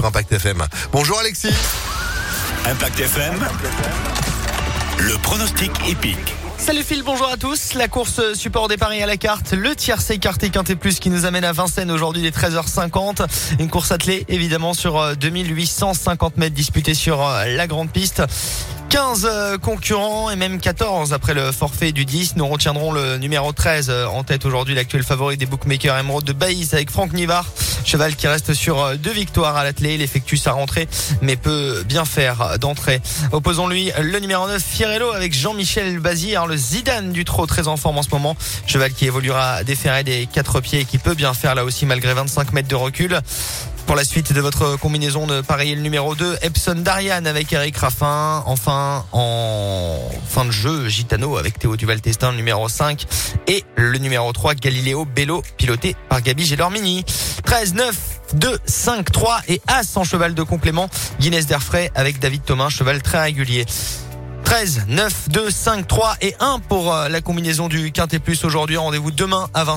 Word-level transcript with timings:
sur 0.00 0.06
Impact 0.06 0.32
FM. 0.32 0.64
Bonjour 0.92 1.18
Alexis. 1.18 1.52
Impact 2.64 3.00
FM. 3.00 3.34
Le 4.98 5.18
pronostic 5.18 5.70
épique. 5.86 6.34
Salut 6.56 6.82
Phil, 6.82 7.02
bonjour 7.02 7.28
à 7.28 7.36
tous. 7.36 7.74
La 7.74 7.86
course 7.86 8.32
support 8.32 8.68
des 8.68 8.78
paris 8.78 9.02
à 9.02 9.06
la 9.06 9.18
carte, 9.18 9.52
le 9.52 9.76
tiercé 9.76 10.14
écarté 10.14 10.48
Quintet 10.48 10.76
Plus 10.76 11.00
qui 11.00 11.10
nous 11.10 11.26
amène 11.26 11.44
à 11.44 11.52
Vincennes 11.52 11.90
aujourd'hui 11.90 12.22
les 12.22 12.30
13h50. 12.30 13.26
Une 13.58 13.68
course 13.68 13.92
attelée 13.92 14.24
évidemment 14.28 14.72
sur 14.72 15.16
2850 15.16 16.32
euh, 16.32 16.40
mètres 16.40 16.54
disputés 16.54 16.94
sur 16.94 17.26
euh, 17.26 17.44
la 17.44 17.66
grande 17.66 17.90
piste. 17.90 18.22
15 18.90 19.28
euh, 19.30 19.56
concurrents 19.56 20.30
et 20.30 20.36
même 20.36 20.58
14 20.58 21.12
après 21.12 21.32
le 21.32 21.52
forfait 21.52 21.92
du 21.92 22.04
10. 22.04 22.34
Nous 22.34 22.48
retiendrons 22.48 22.90
le 22.90 23.18
numéro 23.18 23.52
13 23.52 23.88
euh, 23.88 24.06
en 24.06 24.24
tête 24.24 24.44
aujourd'hui, 24.44 24.74
l'actuel 24.74 25.04
favori 25.04 25.36
des 25.36 25.46
bookmakers 25.46 25.96
Emerald 25.96 26.26
de 26.26 26.32
Baïs 26.32 26.74
avec 26.74 26.90
Franck 26.90 27.12
Nivard. 27.12 27.46
Cheval 27.84 28.16
qui 28.16 28.26
reste 28.26 28.52
sur 28.52 28.82
euh, 28.82 28.96
deux 28.96 29.12
victoires 29.12 29.56
à 29.56 29.62
l'attelé. 29.62 29.94
Il 29.94 30.02
effectue 30.02 30.36
sa 30.36 30.52
rentrée 30.52 30.88
mais 31.22 31.36
peut 31.36 31.84
bien 31.86 32.04
faire 32.04 32.58
d'entrée. 32.58 33.00
Opposons-lui 33.30 33.92
le 34.00 34.18
numéro 34.18 34.48
9 34.48 34.60
Fierello 34.60 35.12
avec 35.12 35.34
Jean-Michel 35.34 36.00
Bazir, 36.00 36.48
le 36.48 36.56
Zidane 36.56 37.12
du 37.12 37.24
trot 37.24 37.46
très 37.46 37.68
en 37.68 37.76
forme 37.76 37.98
en 37.98 38.02
ce 38.02 38.10
moment. 38.10 38.36
Cheval 38.66 38.92
qui 38.92 39.06
évoluera 39.06 39.62
déféré 39.62 40.02
des 40.02 40.26
quatre 40.26 40.60
pieds 40.60 40.80
et 40.80 40.84
qui 40.84 40.98
peut 40.98 41.14
bien 41.14 41.32
faire 41.32 41.54
là 41.54 41.64
aussi 41.64 41.86
malgré 41.86 42.12
25 42.12 42.52
mètres 42.54 42.68
de 42.68 42.74
recul. 42.74 43.20
Pour 43.90 43.96
la 43.96 44.04
suite 44.04 44.32
de 44.32 44.40
votre 44.40 44.76
combinaison 44.76 45.26
de 45.26 45.40
pareil 45.40 45.74
le 45.74 45.80
numéro 45.80 46.14
2, 46.14 46.38
Epson 46.42 46.76
Darian 46.76 47.24
avec 47.24 47.52
Eric 47.52 47.76
Raffin. 47.76 48.44
Enfin, 48.46 49.04
en 49.10 50.08
fin 50.28 50.44
de 50.44 50.52
jeu, 50.52 50.88
Gitano 50.88 51.36
avec 51.36 51.58
Théo 51.58 51.74
Duval-Testin, 51.76 52.32
numéro 52.34 52.68
5. 52.68 53.04
Et 53.48 53.64
le 53.74 53.98
numéro 53.98 54.32
3, 54.32 54.54
Galileo 54.54 55.04
Bello, 55.04 55.42
piloté 55.56 55.96
par 56.08 56.22
Gabi 56.22 56.46
Gélormini. 56.46 57.04
13, 57.44 57.74
9, 57.74 57.96
2, 58.34 58.58
5, 58.64 59.10
3 59.10 59.40
et 59.48 59.60
As 59.66 59.96
en 59.96 60.04
cheval 60.04 60.34
de 60.34 60.44
complément. 60.44 60.88
Guinness 61.18 61.46
d'Airfray 61.46 61.90
avec 61.96 62.20
David 62.20 62.44
Thomas, 62.44 62.68
cheval 62.68 63.02
très 63.02 63.20
régulier. 63.20 63.66
13, 64.50 64.86
9, 64.88 65.28
2, 65.28 65.48
5, 65.48 65.86
3 65.86 66.16
et 66.22 66.34
1 66.40 66.58
pour 66.68 66.92
euh, 66.92 67.08
la 67.08 67.20
combinaison 67.20 67.68
du 67.68 67.92
Quintet 67.92 68.18
Plus 68.18 68.44
aujourd'hui. 68.44 68.76
Rendez-vous 68.76 69.12
demain 69.12 69.48
à 69.54 69.62
20 69.62 69.76